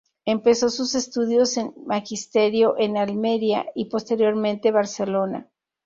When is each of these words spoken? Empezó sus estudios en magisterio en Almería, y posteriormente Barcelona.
Empezó 0.25 0.71
sus 0.71 0.95
estudios 0.95 1.57
en 1.57 1.75
magisterio 1.85 2.73
en 2.79 2.97
Almería, 2.97 3.67
y 3.75 3.85
posteriormente 3.85 4.71
Barcelona. 4.71 5.47